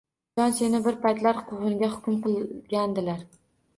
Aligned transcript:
—Jon, 0.39 0.53
seni 0.59 0.79
bir 0.87 0.95
paytlar 1.03 1.43
Quvg‘inga 1.51 1.91
hukm 1.93 2.17
qilgandilar. 2.27 3.23